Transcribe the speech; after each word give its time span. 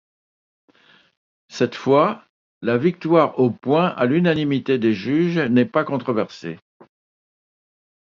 Cette 1.47 1.75
fois 1.75 2.25
la 2.63 2.79
victoire 2.79 3.37
aux 3.39 3.51
points 3.51 3.89
à 3.89 4.05
l'unanimité 4.07 4.79
des 4.79 4.95
juges 4.95 5.37
n'est 5.37 5.63
pas 5.63 5.83
controversée. 5.83 6.57